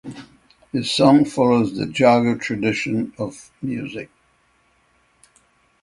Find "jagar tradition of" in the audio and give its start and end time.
1.85-3.51